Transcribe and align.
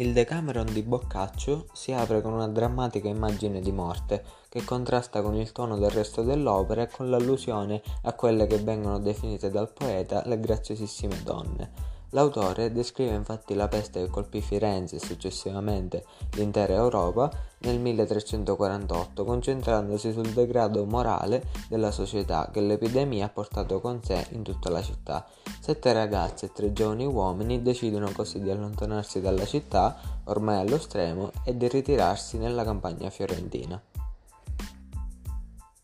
Il 0.00 0.14
Decameron 0.14 0.72
di 0.72 0.80
Boccaccio 0.80 1.66
si 1.74 1.92
apre 1.92 2.22
con 2.22 2.32
una 2.32 2.48
drammatica 2.48 3.06
immagine 3.06 3.60
di 3.60 3.70
morte 3.70 4.24
che 4.48 4.64
contrasta 4.64 5.20
con 5.20 5.34
il 5.34 5.52
tono 5.52 5.76
del 5.76 5.90
resto 5.90 6.22
dell'opera 6.22 6.80
e 6.80 6.88
con 6.88 7.10
l'allusione 7.10 7.82
a 8.04 8.14
quelle 8.14 8.46
che 8.46 8.56
vengono 8.56 8.98
definite 8.98 9.50
dal 9.50 9.70
poeta 9.70 10.22
le 10.24 10.40
graziosissime 10.40 11.22
donne. 11.22 11.99
L'autore 12.12 12.72
descrive 12.72 13.14
infatti 13.14 13.54
la 13.54 13.68
peste 13.68 14.02
che 14.02 14.10
colpì 14.10 14.40
Firenze 14.40 14.96
e 14.96 15.00
successivamente 15.00 16.04
l'intera 16.32 16.74
Europa 16.74 17.30
nel 17.58 17.78
1348, 17.78 19.24
concentrandosi 19.24 20.12
sul 20.12 20.30
degrado 20.30 20.84
morale 20.86 21.44
della 21.68 21.92
società 21.92 22.48
che 22.52 22.60
l'epidemia 22.60 23.26
ha 23.26 23.28
portato 23.28 23.80
con 23.80 24.02
sé 24.02 24.26
in 24.30 24.42
tutta 24.42 24.70
la 24.70 24.82
città. 24.82 25.24
Sette 25.60 25.92
ragazze 25.92 26.46
e 26.46 26.52
tre 26.52 26.72
giovani 26.72 27.06
uomini 27.06 27.62
decidono 27.62 28.10
così 28.12 28.40
di 28.40 28.50
allontanarsi 28.50 29.20
dalla 29.20 29.44
città, 29.44 29.96
ormai 30.24 30.58
allo 30.58 30.78
stremo, 30.78 31.30
e 31.44 31.56
di 31.56 31.68
ritirarsi 31.68 32.38
nella 32.38 32.64
campagna 32.64 33.08
fiorentina. 33.10 33.80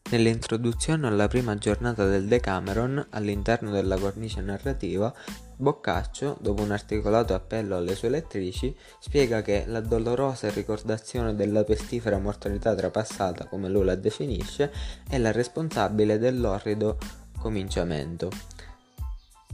Nell'introduzione 0.09 1.09
alla 1.09 1.27
prima 1.27 1.57
giornata 1.59 2.07
del 2.07 2.27
Decameron, 2.27 3.09
all'interno 3.11 3.73
della 3.73 3.99
cornice 3.99 4.41
narrativa, 4.41 5.13
Boccaccio, 5.57 6.37
dopo 6.41 6.63
un 6.63 6.71
articolato 6.71 7.35
appello 7.35 7.77
alle 7.77 7.97
sue 7.97 8.11
lettrici, 8.11 8.73
spiega 9.01 9.43
che 9.43 9.65
la 9.67 9.81
dolorosa 9.81 10.49
ricordazione 10.51 11.35
della 11.35 11.65
pestifera 11.65 12.19
mortalità 12.19 12.73
trapassata, 12.77 13.47
come 13.47 13.69
lui 13.69 13.85
la 13.85 13.97
definisce, 13.97 14.73
è 15.09 15.19
la 15.19 15.33
responsabile 15.33 16.21
dell'orrido 16.21 16.99
cominciamento. 17.41 18.31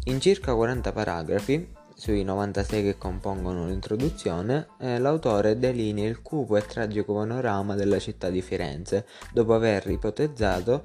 In 0.05 0.21
circa 0.21 0.55
40 0.55 0.93
paragrafi, 0.93 1.67
sui 2.03 2.25
96 2.25 2.83
che 2.83 2.99
compongono 2.99 3.65
l'introduzione, 3.69 4.71
eh, 4.81 4.99
l'autore 4.99 5.57
delinea 5.57 6.09
il 6.09 6.21
cupo 6.21 6.57
e 6.57 6.67
tragico 6.67 7.15
panorama 7.15 7.77
della 7.77 8.01
città 8.01 8.29
di 8.29 8.43
Firenze, 8.43 9.07
dopo 9.33 9.55
aver 9.55 9.89
ipotezzato 9.89 10.83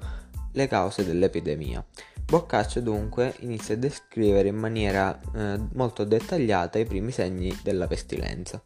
le 0.52 0.68
cause 0.68 1.04
dell'epidemia. 1.04 1.84
Boccaccio 2.24 2.80
dunque 2.80 3.34
inizia 3.40 3.74
a 3.74 3.78
descrivere 3.78 4.46
in 4.46 4.58
maniera 4.58 5.18
eh, 5.34 5.58
molto 5.72 6.04
dettagliata 6.04 6.78
i 6.78 6.84
primi 6.84 7.10
segni 7.10 7.52
della 7.64 7.88
pestilenza. 7.88 8.62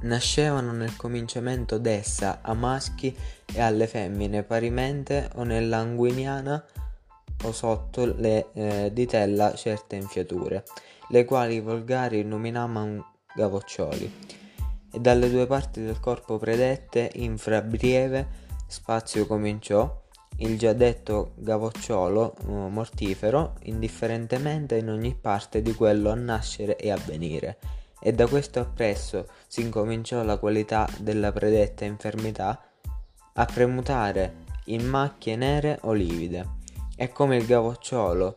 Nascevano 0.00 0.72
nel 0.72 0.96
cominciamento 0.96 1.76
d'essa 1.76 2.38
a 2.40 2.54
maschi 2.54 3.14
e 3.52 3.60
alle 3.60 3.86
femmine 3.86 4.44
parimente 4.44 5.28
o 5.34 5.42
nell'anguiniana 5.42 6.64
o 7.44 7.52
sotto 7.52 8.04
le 8.04 8.48
eh, 8.52 8.90
ditella 8.92 9.54
certe 9.54 9.96
infiature, 9.96 10.64
le 11.08 11.24
quali 11.24 11.54
i 11.54 11.60
volgari 11.60 12.22
nominavano 12.24 13.12
gavoccioli, 13.34 14.12
e 14.92 15.00
dalle 15.00 15.30
due 15.30 15.46
parti 15.46 15.82
del 15.82 16.00
corpo 16.00 16.38
predette 16.38 17.10
infra 17.14 17.62
breve 17.62 18.26
spazio 18.66 19.26
cominciò. 19.26 20.02
Il 20.38 20.58
già 20.58 20.72
detto 20.72 21.34
gavocciolo 21.36 22.34
uh, 22.46 22.52
mortifero 22.66 23.54
indifferentemente 23.62 24.76
in 24.76 24.90
ogni 24.90 25.14
parte 25.14 25.62
di 25.62 25.72
quello 25.74 26.10
a 26.10 26.14
nascere 26.14 26.76
e 26.76 26.90
a 26.90 26.98
venire, 27.06 27.58
e 28.00 28.12
da 28.12 28.26
questo 28.26 28.58
appresso 28.58 29.28
si 29.46 29.60
incominciò 29.60 30.24
la 30.24 30.38
qualità 30.38 30.88
della 30.98 31.30
predetta 31.30 31.84
infermità 31.84 32.60
a 33.34 33.44
premutare 33.44 34.42
in 34.66 34.84
macchie 34.88 35.36
nere 35.36 35.78
o 35.82 35.92
livide, 35.92 36.62
e 36.96 37.10
come 37.10 37.36
il 37.36 37.46
gavocciolo 37.46 38.36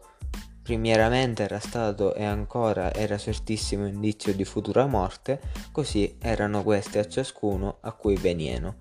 primieramente 0.68 1.44
era 1.44 1.60
stato 1.60 2.14
e 2.14 2.26
ancora 2.26 2.94
era 2.94 3.18
certissimo 3.18 3.88
indizio 3.88 4.34
di 4.36 4.44
futura 4.44 4.86
morte, 4.86 5.40
così 5.72 6.18
erano 6.20 6.62
queste 6.62 7.00
a 7.00 7.08
ciascuno 7.08 7.78
a 7.80 7.94
cui 7.94 8.18
venieno. 8.18 8.76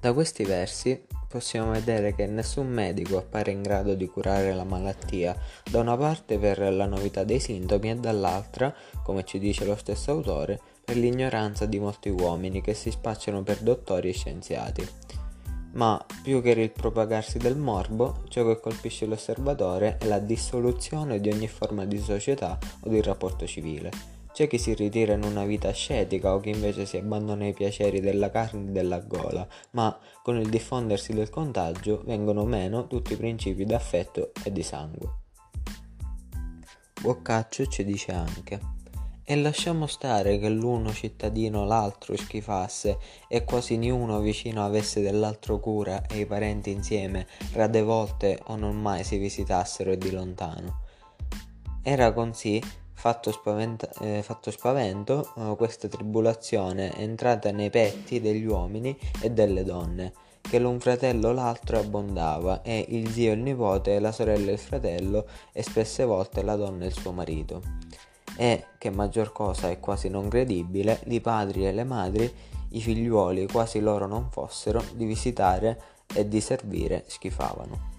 Da 0.00 0.12
questi 0.14 0.44
versi 0.44 1.04
possiamo 1.28 1.72
vedere 1.72 2.14
che 2.14 2.26
nessun 2.26 2.68
medico 2.68 3.18
appare 3.18 3.50
in 3.50 3.60
grado 3.60 3.94
di 3.94 4.06
curare 4.06 4.54
la 4.54 4.64
malattia, 4.64 5.36
da 5.70 5.80
una 5.80 5.96
parte 5.96 6.38
per 6.38 6.58
la 6.72 6.86
novità 6.86 7.24
dei 7.24 7.40
sintomi 7.40 7.90
e 7.90 7.96
dall'altra, 7.96 8.74
come 9.02 9.24
ci 9.24 9.38
dice 9.38 9.66
lo 9.66 9.76
stesso 9.76 10.12
autore, 10.12 10.60
per 10.82 10.96
l'ignoranza 10.96 11.66
di 11.66 11.78
molti 11.78 12.08
uomini 12.08 12.62
che 12.62 12.72
si 12.72 12.90
spacciano 12.90 13.42
per 13.42 13.58
dottori 13.58 14.08
e 14.10 14.12
scienziati. 14.12 14.88
Ma 15.74 16.04
più 16.22 16.40
che 16.40 16.50
il 16.50 16.70
propagarsi 16.70 17.38
del 17.38 17.56
morbo, 17.56 18.24
ciò 18.28 18.46
che 18.46 18.60
colpisce 18.60 19.06
l'osservatore 19.06 19.98
è 19.98 20.06
la 20.06 20.18
dissoluzione 20.18 21.20
di 21.20 21.30
ogni 21.30 21.48
forma 21.48 21.84
di 21.84 21.98
società 21.98 22.58
o 22.80 22.88
di 22.88 23.02
rapporto 23.02 23.46
civile 23.46 24.14
c'è 24.34 24.48
chi 24.48 24.58
si 24.58 24.74
ritira 24.74 25.12
in 25.12 25.22
una 25.22 25.44
vita 25.44 25.68
ascetica 25.68 26.34
o 26.34 26.40
chi 26.40 26.50
invece 26.50 26.86
si 26.86 26.96
abbandona 26.96 27.44
ai 27.44 27.54
piaceri 27.54 28.00
della 28.00 28.30
carne 28.30 28.68
e 28.68 28.72
della 28.72 28.98
gola, 28.98 29.46
ma 29.70 29.96
con 30.24 30.36
il 30.36 30.48
diffondersi 30.48 31.12
del 31.12 31.30
contagio 31.30 32.02
vengono 32.04 32.44
meno 32.44 32.88
tutti 32.88 33.12
i 33.12 33.16
principi 33.16 33.64
d'affetto 33.64 34.32
e 34.42 34.50
di 34.50 34.64
sangue. 34.64 35.08
Boccaccio 37.00 37.66
ci 37.66 37.84
dice 37.84 38.10
anche 38.10 38.60
e 39.24 39.36
lasciamo 39.36 39.86
stare 39.86 40.38
che 40.38 40.48
l'uno 40.48 40.92
cittadino 40.92 41.64
l'altro 41.64 42.16
schifasse 42.16 42.98
e 43.26 43.44
quasi 43.44 43.76
niuno 43.76 44.20
vicino 44.20 44.64
avesse 44.64 45.00
dell'altro 45.00 45.58
cura 45.58 46.06
e 46.06 46.20
i 46.20 46.26
parenti 46.26 46.70
insieme 46.70 47.26
rade 47.52 47.82
volte 47.82 48.38
o 48.48 48.56
non 48.56 48.80
mai 48.80 49.02
si 49.02 49.16
visitassero 49.16 49.94
di 49.94 50.10
lontano. 50.10 50.82
Era 51.82 52.12
così 52.12 52.60
Fatto, 52.96 53.32
spaventa- 53.32 53.90
eh, 54.00 54.22
fatto 54.22 54.50
spavento, 54.50 55.30
eh, 55.36 55.56
questa 55.56 55.88
tribolazione 55.88 56.96
entrata 56.96 57.50
nei 57.50 57.68
petti 57.68 58.18
degli 58.18 58.46
uomini 58.46 58.96
e 59.20 59.30
delle 59.30 59.62
donne, 59.62 60.14
che 60.40 60.58
l'un 60.58 60.80
fratello 60.80 61.32
l'altro 61.32 61.78
abbondava, 61.78 62.62
e 62.62 62.82
il 62.88 63.10
zio 63.10 63.32
e 63.32 63.34
il 63.34 63.40
nipote, 63.40 63.98
la 63.98 64.10
sorella 64.10 64.48
e 64.48 64.54
il 64.54 64.58
fratello, 64.58 65.26
e 65.52 65.62
spesse 65.62 66.04
volte 66.04 66.42
la 66.42 66.56
donna 66.56 66.84
e 66.84 66.86
il 66.86 66.94
suo 66.94 67.12
marito. 67.12 67.60
E, 68.36 68.66
che 68.78 68.90
maggior 68.90 69.32
cosa 69.32 69.70
è 69.70 69.78
quasi 69.78 70.08
non 70.08 70.28
credibile, 70.28 71.00
i 71.06 71.20
padri 71.20 71.66
e 71.66 71.72
le 71.72 71.84
madri, 71.84 72.32
i 72.70 72.80
figliuoli, 72.80 73.46
quasi 73.46 73.80
loro 73.80 74.06
non 74.06 74.28
fossero, 74.30 74.82
di 74.94 75.04
visitare 75.04 75.80
e 76.12 76.28
di 76.28 76.40
servire 76.40 77.04
schifavano. 77.06 77.92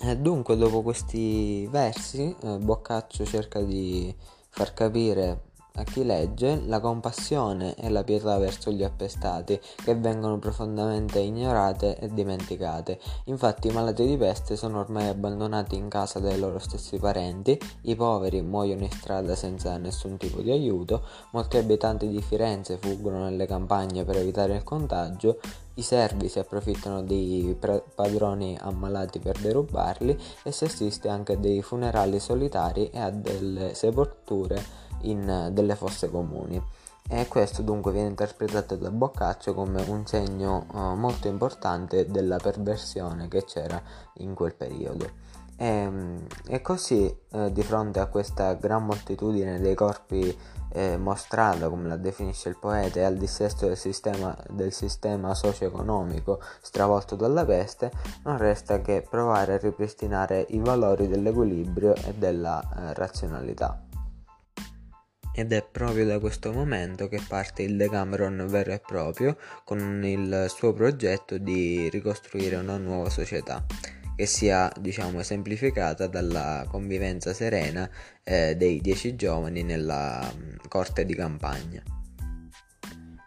Eh, 0.00 0.16
dunque, 0.16 0.56
dopo 0.56 0.82
questi 0.82 1.66
versi, 1.66 2.34
eh, 2.40 2.58
Boccaccio 2.58 3.24
cerca 3.24 3.60
di 3.60 4.14
far 4.48 4.72
capire 4.72 5.47
a 5.78 5.84
chi 5.84 6.04
legge 6.04 6.60
la 6.66 6.80
compassione 6.80 7.74
e 7.76 7.88
la 7.88 8.02
pietà 8.02 8.36
verso 8.38 8.70
gli 8.72 8.82
appestati 8.82 9.58
che 9.76 9.94
vengono 9.94 10.38
profondamente 10.38 11.20
ignorate 11.20 11.98
e 11.98 12.12
dimenticate. 12.12 12.98
Infatti 13.24 13.68
i 13.68 13.72
malati 13.72 14.04
di 14.04 14.16
peste 14.16 14.56
sono 14.56 14.80
ormai 14.80 15.06
abbandonati 15.06 15.76
in 15.76 15.88
casa 15.88 16.18
dai 16.18 16.38
loro 16.38 16.58
stessi 16.58 16.98
parenti, 16.98 17.58
i 17.82 17.94
poveri 17.94 18.42
muoiono 18.42 18.82
in 18.82 18.90
strada 18.90 19.36
senza 19.36 19.76
nessun 19.76 20.16
tipo 20.16 20.40
di 20.40 20.50
aiuto, 20.50 21.02
molti 21.30 21.56
abitanti 21.58 22.08
di 22.08 22.20
Firenze 22.20 22.78
fuggono 22.78 23.22
nelle 23.22 23.46
campagne 23.46 24.04
per 24.04 24.16
evitare 24.16 24.56
il 24.56 24.64
contagio, 24.64 25.38
i 25.74 25.82
servi 25.82 26.28
si 26.28 26.40
approfittano 26.40 27.02
dei 27.02 27.56
padroni 27.94 28.58
ammalati 28.60 29.20
per 29.20 29.38
derubarli 29.38 30.18
e 30.42 30.50
si 30.50 30.64
assiste 30.64 31.08
anche 31.08 31.34
a 31.34 31.36
dei 31.36 31.62
funerali 31.62 32.18
solitari 32.18 32.90
e 32.90 32.98
a 32.98 33.10
delle 33.10 33.74
sepolture 33.74 34.87
in 35.02 35.50
delle 35.52 35.74
fosse 35.74 36.10
comuni. 36.10 36.62
E 37.10 37.26
questo 37.26 37.62
dunque 37.62 37.90
viene 37.90 38.08
interpretato 38.08 38.76
da 38.76 38.90
Boccaccio 38.90 39.54
come 39.54 39.82
un 39.88 40.06
segno 40.06 40.66
uh, 40.72 40.94
molto 40.94 41.26
importante 41.26 42.06
della 42.06 42.36
perversione 42.36 43.28
che 43.28 43.44
c'era 43.44 43.80
in 44.18 44.34
quel 44.34 44.54
periodo. 44.54 45.26
E, 45.56 45.90
e 46.46 46.60
così, 46.60 47.12
eh, 47.32 47.50
di 47.50 47.62
fronte 47.62 47.98
a 47.98 48.06
questa 48.06 48.52
gran 48.54 48.84
moltitudine 48.84 49.58
dei 49.58 49.74
corpi 49.74 50.38
eh, 50.70 50.96
mostrata, 50.96 51.68
come 51.68 51.88
la 51.88 51.96
definisce 51.96 52.50
il 52.50 52.58
poeta, 52.60 53.00
e 53.00 53.04
al 53.04 53.16
dissesto 53.16 53.66
del 53.66 53.76
sistema, 53.76 54.36
del 54.50 54.72
sistema 54.72 55.34
socio-economico 55.34 56.40
stravolto 56.60 57.16
dalla 57.16 57.44
peste, 57.44 57.90
non 58.24 58.36
resta 58.36 58.80
che 58.80 59.04
provare 59.08 59.54
a 59.54 59.58
ripristinare 59.58 60.46
i 60.50 60.60
valori 60.60 61.08
dell'equilibrio 61.08 61.94
e 61.94 62.14
della 62.14 62.60
eh, 62.60 62.94
razionalità. 62.94 63.80
Ed 65.38 65.52
è 65.52 65.62
proprio 65.62 66.04
da 66.04 66.18
questo 66.18 66.52
momento 66.52 67.06
che 67.06 67.20
parte 67.28 67.62
il 67.62 67.76
Decameron 67.76 68.44
vero 68.48 68.72
e 68.72 68.80
proprio 68.80 69.36
con 69.62 70.04
il 70.04 70.46
suo 70.48 70.72
progetto 70.72 71.38
di 71.38 71.88
ricostruire 71.90 72.56
una 72.56 72.76
nuova 72.76 73.08
società 73.08 73.64
che 74.16 74.26
sia 74.26 74.68
diciamo 74.80 75.20
esemplificata 75.20 76.08
dalla 76.08 76.66
convivenza 76.68 77.32
serena 77.34 77.88
eh, 78.24 78.56
dei 78.56 78.80
dieci 78.80 79.14
giovani 79.14 79.62
nella 79.62 80.28
mh, 80.28 80.66
corte 80.66 81.04
di 81.04 81.14
campagna. 81.14 81.97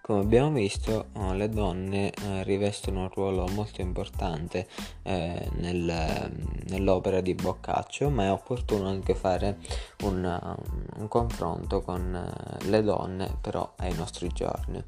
Come 0.02 0.22
abbiamo 0.22 0.50
visto, 0.50 1.10
eh, 1.14 1.36
le 1.36 1.48
donne 1.48 2.12
eh, 2.12 2.42
rivestono 2.44 3.02
un 3.02 3.10
ruolo 3.10 3.48
molto 3.50 3.82
importante 3.82 4.68
eh, 5.04 5.48
nel, 5.58 6.32
nell'opera 6.70 7.22
di 7.22 7.36
Boccaccio, 7.36 8.10
ma 8.10 8.24
è 8.26 8.32
opportuno 8.32 8.88
anche 8.88 9.14
fare 9.14 9.60
un, 10.04 10.56
un 10.98 11.08
confronto 11.08 11.82
con 11.82 12.34
le 12.62 12.82
donne 12.82 13.38
però 13.40 13.74
ai 13.78 13.94
nostri 13.94 14.30
giorni. 14.30 14.84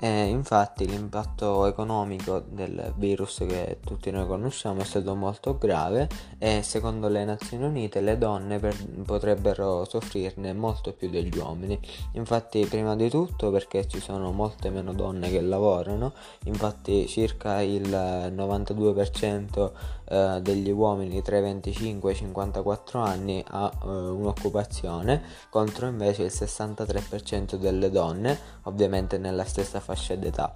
E 0.00 0.26
infatti 0.26 0.86
l'impatto 0.86 1.66
economico 1.66 2.38
del 2.38 2.92
virus 2.96 3.38
che 3.48 3.78
tutti 3.84 4.12
noi 4.12 4.28
conosciamo 4.28 4.82
è 4.82 4.84
stato 4.84 5.16
molto 5.16 5.58
grave 5.58 6.08
e 6.38 6.62
secondo 6.62 7.08
le 7.08 7.24
Nazioni 7.24 7.64
Unite 7.64 8.00
le 8.00 8.16
donne 8.16 8.60
per, 8.60 8.76
potrebbero 9.04 9.84
soffrirne 9.84 10.52
molto 10.52 10.92
più 10.92 11.10
degli 11.10 11.36
uomini. 11.36 11.80
Infatti 12.12 12.64
prima 12.66 12.94
di 12.94 13.10
tutto 13.10 13.50
perché 13.50 13.88
ci 13.88 13.98
sono 13.98 14.30
molte 14.30 14.70
meno 14.70 14.92
donne 14.92 15.30
che 15.30 15.40
lavorano, 15.40 16.12
infatti 16.44 17.08
circa 17.08 17.60
il 17.60 17.88
92% 17.88 19.72
eh, 20.10 20.38
degli 20.40 20.70
uomini 20.70 21.20
tra 21.22 21.38
i 21.38 21.42
25 21.42 22.10
e 22.10 22.14
i 22.14 22.16
54 22.16 23.00
anni 23.00 23.44
ha 23.46 23.70
eh, 23.82 23.86
un'occupazione 23.88 25.22
contro 25.50 25.86
invece 25.86 26.22
il 26.22 26.32
63% 26.32 27.56
delle 27.56 27.90
donne, 27.90 28.38
ovviamente 28.62 29.18
nella 29.18 29.44
stessa 29.44 29.80
fascia 29.88 30.14
d'età. 30.16 30.54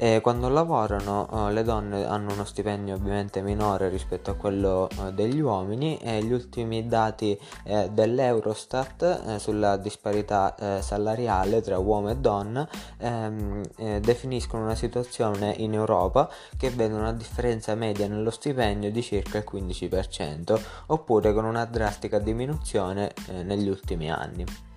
E 0.00 0.20
quando 0.20 0.48
lavorano 0.48 1.48
eh, 1.48 1.52
le 1.52 1.64
donne 1.64 2.06
hanno 2.06 2.32
uno 2.32 2.44
stipendio 2.44 2.94
ovviamente 2.94 3.42
minore 3.42 3.88
rispetto 3.88 4.30
a 4.30 4.34
quello 4.34 4.88
eh, 4.88 5.12
degli 5.12 5.40
uomini 5.40 5.98
e 5.98 6.22
gli 6.22 6.32
ultimi 6.32 6.86
dati 6.86 7.36
eh, 7.64 7.90
dell'Eurostat 7.90 9.22
eh, 9.26 9.38
sulla 9.40 9.76
disparità 9.76 10.54
eh, 10.54 10.82
salariale 10.82 11.60
tra 11.62 11.78
uomo 11.78 12.10
e 12.10 12.16
donna 12.16 12.68
ehm, 12.96 13.62
eh, 13.76 13.98
definiscono 13.98 14.62
una 14.62 14.76
situazione 14.76 15.52
in 15.58 15.74
Europa 15.74 16.30
che 16.56 16.70
vede 16.70 16.94
una 16.94 17.12
differenza 17.12 17.74
media 17.74 18.06
nello 18.06 18.30
stipendio 18.30 18.92
di 18.92 19.02
circa 19.02 19.38
il 19.38 19.44
15% 19.50 20.60
oppure 20.86 21.32
con 21.32 21.44
una 21.44 21.64
drastica 21.64 22.20
diminuzione 22.20 23.12
negli 23.42 23.68
ultimi 23.68 24.10
anni. 24.12 24.67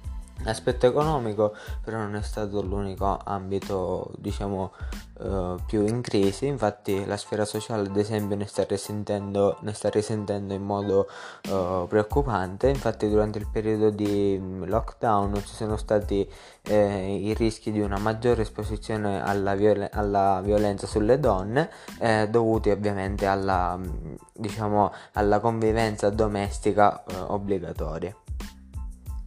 L'aspetto 0.43 0.87
economico 0.87 1.55
però 1.83 1.97
non 1.97 2.15
è 2.15 2.21
stato 2.21 2.61
l'unico 2.61 3.19
ambito 3.23 4.11
diciamo 4.17 4.71
uh, 5.19 5.57
più 5.65 5.85
in 5.85 6.01
crisi, 6.01 6.47
infatti 6.47 7.05
la 7.05 7.17
sfera 7.17 7.45
sociale 7.45 7.87
ad 7.87 7.97
esempio 7.97 8.35
ne 8.35 8.45
sta 8.45 8.63
risentendo, 8.63 9.57
ne 9.61 9.73
sta 9.73 9.89
risentendo 9.89 10.53
in 10.53 10.63
modo 10.63 11.07
uh, 11.49 11.87
preoccupante, 11.87 12.69
infatti 12.69 13.07
durante 13.07 13.37
il 13.37 13.47
periodo 13.51 13.89
di 13.91 14.37
mm, 14.39 14.63
lockdown 14.63 15.35
ci 15.45 15.53
sono 15.53 15.77
stati 15.77 16.27
eh, 16.63 17.15
i 17.15 17.33
rischi 17.33 17.71
di 17.71 17.79
una 17.81 17.97
maggiore 17.97 18.41
esposizione 18.41 19.21
alla, 19.23 19.55
viol- 19.55 19.89
alla 19.91 20.41
violenza 20.43 20.87
sulle 20.87 21.19
donne 21.19 21.69
eh, 21.99 22.27
dovuti 22.29 22.69
ovviamente 22.69 23.25
alla, 23.25 23.77
mm, 23.77 24.13
diciamo, 24.33 24.91
alla 25.13 25.39
convivenza 25.39 26.09
domestica 26.09 27.03
eh, 27.03 27.15
obbligatoria. 27.27 28.15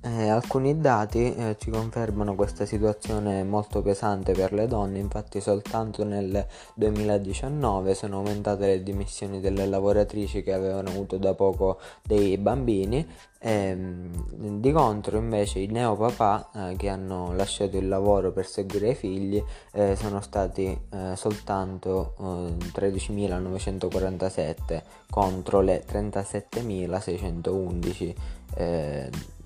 Eh, 0.07 0.29
alcuni 0.29 0.83
dati 0.83 1.35
eh, 1.35 1.57
ci 1.59 1.71
confermano 1.71 2.35
questa 2.35 2.67
situazione 2.67 3.43
molto 3.43 3.81
pesante 3.81 4.33
per 4.33 4.53
le 4.53 4.67
donne, 4.67 4.99
infatti 4.99 5.41
soltanto 5.41 6.05
nel 6.05 6.47
2019 6.75 7.95
sono 7.95 8.19
aumentate 8.19 8.67
le 8.67 8.83
dimissioni 8.83 9.41
delle 9.41 9.65
lavoratrici 9.65 10.43
che 10.43 10.53
avevano 10.53 10.91
avuto 10.91 11.17
da 11.17 11.33
poco 11.33 11.79
dei 12.03 12.37
bambini, 12.37 13.09
ehm, 13.39 14.59
di 14.61 14.73
contro 14.73 15.17
invece 15.17 15.61
i 15.61 15.69
neopapà 15.69 16.51
eh, 16.55 16.77
che 16.77 16.91
hanno 16.91 17.33
lasciato 17.35 17.79
il 17.79 17.89
lavoro 17.89 18.31
per 18.31 18.47
seguire 18.47 18.91
i 18.91 18.95
figli 18.95 19.43
eh, 19.73 19.97
sono 19.97 20.21
stati 20.21 20.79
eh, 20.91 21.17
soltanto 21.17 22.15
13.947 22.19 24.55
eh, 24.67 24.83
contro 25.09 25.63
le 25.63 25.83
37.611 25.91 28.43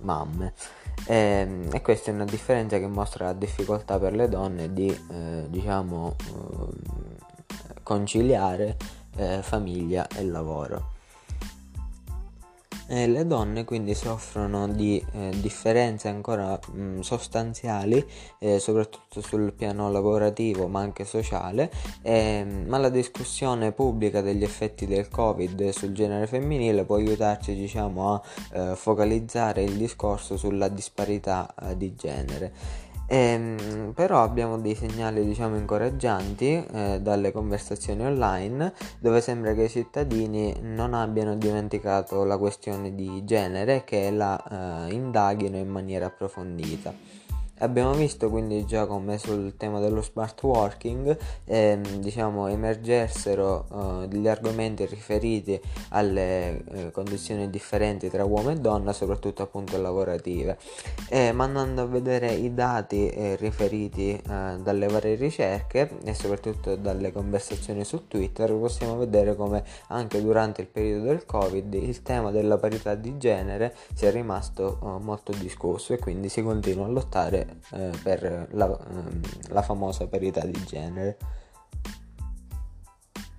mamme. 0.01 0.53
E, 1.07 1.15
ehm, 1.15 1.69
e, 1.73 1.81
questa 1.81 2.11
è 2.11 2.15
una 2.15 2.25
differenza 2.25 2.79
che 2.79 2.87
mostra 2.87 3.27
la 3.27 3.33
difficoltà 3.33 3.99
per 3.99 4.15
le 4.15 4.29
donne 4.29 4.73
di 4.73 4.89
eh, 4.89 5.47
diciamo 5.49 6.17
eh, 6.19 7.81
conciliare 7.83 8.77
eh, 9.17 9.43
famiglia 9.43 10.07
e 10.09 10.25
lavoro. 10.25 10.97
Eh, 12.91 13.07
le 13.07 13.27
donne 13.27 13.65
quindi 13.65 13.95
soffrono 13.95 14.67
di 14.67 15.05
eh, 15.13 15.31
differenze 15.43 16.09
ancora 16.09 16.59
mh, 16.73 16.81
mm, 16.81 17.01
sostanziali, 17.01 18.03
eh, 18.39 18.59
soprattutto 18.59 19.21
sul 19.21 19.53
piano 19.53 19.91
lavorativo 19.91 20.69
ma 20.69 20.81
anche 20.81 21.05
sociale, 21.05 21.71
ehm, 22.01 22.65
ma 22.67 22.79
la 22.79 22.89
discussione 22.89 23.73
pubblica 23.73 24.23
degli 24.23 24.43
effetti 24.43 24.87
del 24.87 25.11
Covid 25.11 25.69
sul 25.69 25.93
genere 25.93 26.27
femminile 26.27 26.85
può 26.85 26.97
aiutarci 26.97 27.55
diciamo, 27.55 28.15
a 28.15 28.23
eh, 28.53 28.75
focalizzare 28.75 29.63
il 29.63 29.77
discorso 29.77 30.39
sulla 30.39 30.69
disparità 30.69 31.55
eh, 31.61 31.77
di 31.77 31.95
genere. 31.95 32.87
Ehm, 33.11 33.93
però 33.95 34.23
abbiamo 34.23 34.59
dei 34.59 34.75
segnali 34.75 35.25
diciamo 35.25 35.57
incoraggianti 35.57 36.63
eh, 36.73 36.99
dalle 37.01 37.33
conversazioni 37.33 38.05
online 38.05 38.75
dove 38.99 39.23
sembra 39.23 39.55
che 39.55 39.63
i 39.63 39.69
cittadini 39.71 40.55
non 40.61 40.93
abbiano 40.93 41.35
dimenticato 41.35 42.25
la 42.25 42.37
questione 42.37 42.95
di 42.95 43.25
genere 43.25 43.85
che 43.85 44.11
la 44.11 44.87
eh, 44.87 44.93
indaghino 44.93 45.57
in 45.57 45.69
maniera 45.69 46.07
approfondita. 46.07 47.18
Abbiamo 47.61 47.93
visto 47.93 48.31
quindi 48.31 48.65
già 48.67 48.87
come 48.87 49.19
sul 49.19 49.57
tema 49.57 49.81
dello 49.81 50.01
smart 50.01 50.41
working 50.45 51.17
ehm, 51.45 51.83
diciamo, 51.99 52.47
emergessero 52.47 53.67
eh, 54.03 54.07
degli 54.09 54.29
argomenti 54.29 54.87
riferiti 54.87 55.61
alle 55.89 56.63
eh, 56.65 56.91
condizioni 56.93 57.51
differenti 57.51 58.09
tra 58.11 58.25
uomo 58.25 58.51
e 58.51 58.57
donna, 58.57 58.93
soprattutto 58.93 59.43
appunto 59.43 59.81
lavorative. 59.81 60.57
E, 61.09 61.33
ma 61.33 61.45
andando 61.45 61.83
a 61.83 61.87
vedere 61.87 62.33
i 62.33 62.55
dati 62.55 63.09
eh, 63.09 63.35
riferiti 63.37 64.13
eh, 64.13 64.21
dalle 64.63 64.87
varie 64.87 65.17
ricerche 65.17 65.99
e 66.05 66.15
soprattutto 66.15 66.77
dalle 66.77 67.11
conversazioni 67.11 67.85
su 67.85 68.07
Twitter, 68.07 68.53
possiamo 68.55 68.97
vedere 68.97 69.35
come 69.35 69.65
anche 69.89 70.23
durante 70.23 70.61
il 70.61 70.69
periodo 70.69 71.07
del 71.07 71.25
Covid 71.27 71.75
il 71.75 72.03
tema 72.03 72.31
della 72.31 72.57
parità 72.57 72.95
di 72.95 73.19
genere 73.19 73.75
sia 73.95 74.11
rimasto 74.11 74.79
eh, 74.81 75.03
molto 75.03 75.33
discusso 75.33 75.93
e 75.93 75.99
quindi 75.99 76.29
si 76.29 76.41
continua 76.43 76.87
a 76.87 76.89
lottare 76.89 77.48
eh, 77.73 77.91
per 78.03 78.49
la, 78.53 78.67
ehm, 78.67 79.21
la 79.49 79.63
famosa 79.63 80.07
parità 80.07 80.45
di 80.45 80.65
genere. 80.65 81.17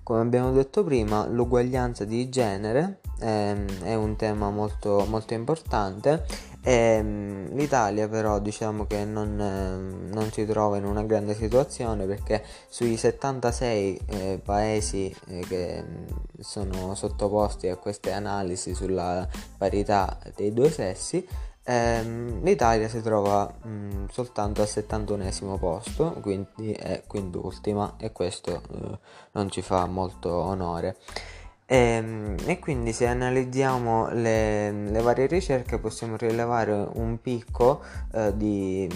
Come 0.02 0.20
abbiamo 0.22 0.52
detto 0.52 0.82
prima, 0.82 1.26
l'uguaglianza 1.26 2.04
di 2.04 2.28
genere 2.28 3.00
ehm, 3.20 3.82
è 3.82 3.94
un 3.94 4.16
tema 4.16 4.50
molto, 4.50 5.06
molto 5.08 5.34
importante 5.34 6.48
e 6.62 6.72
ehm, 6.72 7.54
l'Italia 7.56 8.06
però 8.08 8.38
diciamo 8.38 8.86
che 8.86 9.04
non, 9.04 9.40
eh, 9.40 10.12
non, 10.12 10.30
si 10.30 10.44
trova 10.44 10.76
in 10.76 10.84
una 10.84 11.02
grande 11.04 11.34
situazione 11.34 12.04
perché 12.06 12.44
sui 12.68 12.96
76 12.96 14.00
eh, 14.06 14.40
paesi 14.44 15.14
eh, 15.28 15.40
che 15.48 15.82
mm, 15.82 16.04
sono 16.40 16.94
sottoposti 16.94 17.68
a 17.68 17.76
queste 17.76 18.12
analisi 18.12 18.74
sulla 18.74 19.26
parità 19.56 20.18
dei 20.34 20.52
due 20.52 20.70
sessi 20.70 21.26
ehm, 21.64 22.42
l'Italia 22.42 22.88
si 22.88 23.00
trova 23.02 23.52
mh, 23.62 23.68
mm, 23.68 24.04
soltanto 24.10 24.62
al 24.62 24.68
71 24.68 25.58
posto, 25.58 26.12
quindi 26.20 26.72
è 26.72 27.02
quind'ultima 27.06 27.94
e 27.98 28.12
questo 28.12 28.62
eh, 28.72 28.98
non 29.32 29.50
ci 29.50 29.62
fa 29.62 29.86
molto 29.86 30.32
onore. 30.32 30.96
E, 31.70 31.76
ehm, 31.76 32.36
e, 32.46 32.58
quindi 32.58 32.92
se 32.92 33.06
analizziamo 33.06 34.08
le, 34.10 34.72
le, 34.72 35.02
varie 35.02 35.26
ricerche 35.26 35.78
possiamo 35.78 36.16
rilevare 36.16 36.72
un 36.94 37.20
picco 37.20 37.80
eh, 38.12 38.36
di, 38.36 38.88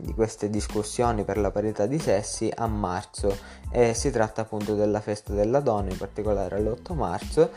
di, 0.00 0.14
queste 0.14 0.50
discussioni 0.50 1.22
per 1.22 1.38
la 1.38 1.52
parità 1.52 1.86
di 1.86 2.00
sessi 2.00 2.50
a 2.52 2.66
marzo 2.66 3.36
e 3.70 3.94
si 3.94 4.10
tratta 4.10 4.40
appunto 4.40 4.74
della 4.74 5.00
festa 5.00 5.32
della 5.32 5.60
donna 5.60 5.90
in 5.90 5.96
particolare 5.96 6.60
l'8 6.60 6.94
marzo 6.94 7.50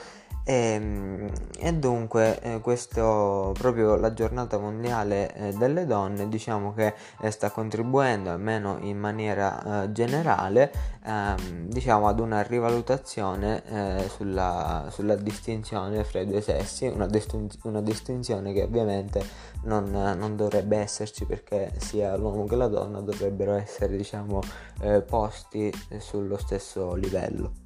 e, 0.43 0.53
ehm, 0.53 1.29
e 1.59 1.73
dunque 1.73 2.39
eh, 2.41 2.59
questo 2.59 3.53
proprio 3.57 3.95
la 3.95 4.13
giornata 4.13 4.57
mondiale 4.57 5.33
eh, 5.35 5.53
delle 5.53 5.85
donne 5.85 6.27
diciamo 6.27 6.73
che 6.73 6.93
eh, 7.21 7.31
sta 7.31 7.51
contribuendo 7.51 8.31
almeno 8.31 8.77
in 8.81 8.97
maniera 8.97 9.83
eh, 9.83 9.91
generale 9.91 10.71
ehm, 11.05 11.67
diciamo 11.67 12.07
ad 12.07 12.19
una 12.19 12.41
rivalutazione 12.41 13.63
eh, 13.65 14.09
sulla, 14.09 14.87
sulla, 14.89 15.15
distinzione 15.15 16.03
fra 16.03 16.21
i 16.21 16.25
due 16.27 16.41
sessi 16.41 16.87
una, 16.87 17.05
distin- 17.05 17.49
una 17.63 17.81
distinzione 17.81 18.53
che 18.53 18.63
ovviamente 18.63 19.23
non, 19.63 19.89
non, 19.91 20.35
dovrebbe 20.35 20.77
esserci 20.77 21.25
perché 21.25 21.73
sia 21.77 22.15
l'uomo 22.15 22.45
che 22.45 22.55
la 22.55 22.67
donna 22.67 22.99
dovrebbero 23.01 23.53
essere 23.53 23.95
diciamo 23.95 24.41
eh, 24.81 25.01
posti 25.01 25.71
sullo 25.99 26.37
stesso 26.37 26.95
livello 26.95 27.60